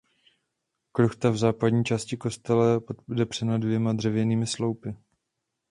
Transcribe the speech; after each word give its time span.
Kruchta 0.91 1.29
v 1.29 1.37
západní 1.37 1.85
části 1.85 2.17
kostela 2.17 2.71
je 2.73 2.79
podepřena 3.05 3.57
dvěma 3.57 3.93
dřevěnými 3.93 4.47
sloupy. 4.47 4.95